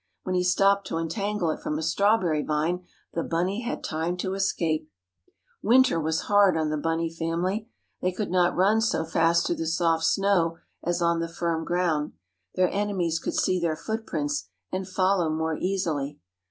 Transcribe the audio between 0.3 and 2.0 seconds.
he stopped to untangle it from a